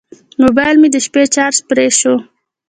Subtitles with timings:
[0.41, 2.15] موبایل مې د شپې چارج پرې شو.